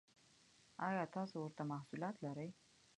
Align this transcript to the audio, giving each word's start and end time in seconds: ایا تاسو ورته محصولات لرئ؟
ایا 0.87 1.03
تاسو 1.15 1.35
ورته 1.39 1.63
محصولات 1.71 2.15
لرئ؟ 2.25 2.49